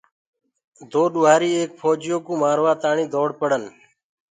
[0.91, 3.63] دو ڏوهآريٚ ايڪ ڦوجِيو ڪوُ مآروآ تآڻيٚ دوڙ پڙَن